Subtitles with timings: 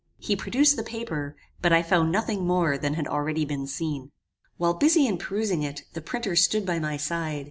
[0.17, 4.09] He produced the paper, but I found nothing more than had already been seen.
[4.57, 7.39] While busy in perusing it, the printer stood by my side.